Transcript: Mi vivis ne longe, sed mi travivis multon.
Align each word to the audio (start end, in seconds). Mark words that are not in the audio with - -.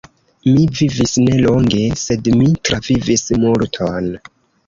Mi 0.53 0.61
vivis 0.77 1.11
ne 1.25 1.35
longe, 1.41 1.83
sed 2.05 2.31
mi 2.39 2.49
travivis 2.69 3.27
multon. 3.45 4.09